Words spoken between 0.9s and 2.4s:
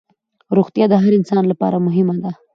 هر انسان لپاره مهمه ده